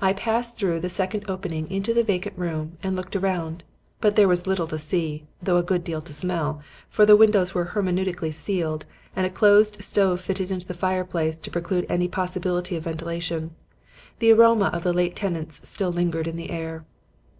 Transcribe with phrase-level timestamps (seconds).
[0.00, 3.62] I passed through the square opening into the vacant room and looked round,
[4.00, 7.54] but there was little to see, though a good deal to smell, for the windows
[7.54, 12.82] were hermetically sealed and a closed stove fitted into the fireplace precluded any possibility of
[12.82, 13.52] ventilation.
[14.18, 16.84] The aroma of the late tenants still lingered in the air.